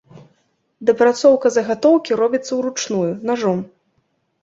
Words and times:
Дапрацоўка 0.91 1.47
загатоўкі 1.59 2.19
робіцца 2.25 2.51
ўручную, 2.63 3.07
нажом. 3.33 3.67